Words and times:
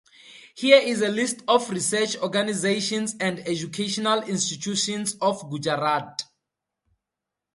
Here 0.55 0.79
is 0.81 1.03
a 1.03 1.09
list 1.09 1.43
of 1.47 1.69
research 1.69 2.17
organisations 2.17 3.15
and 3.19 3.37
educational 3.47 4.23
institutions 4.23 5.13
of 5.21 5.47
Gujarat. 5.47 6.23